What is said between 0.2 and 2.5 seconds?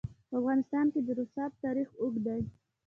په افغانستان کې د رسوب تاریخ اوږد دی.